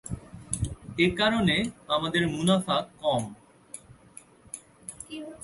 [0.97, 1.55] এ কারণে
[1.87, 3.23] আমাদের মুনাফা কম।